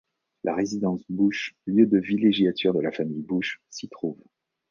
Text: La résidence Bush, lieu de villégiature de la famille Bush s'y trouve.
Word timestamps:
La 0.43 0.55
résidence 0.55 1.03
Bush, 1.09 1.53
lieu 1.67 1.85
de 1.85 1.99
villégiature 1.99 2.73
de 2.73 2.79
la 2.81 2.91
famille 2.91 3.21
Bush 3.21 3.61
s'y 3.69 3.87
trouve. 3.87 4.17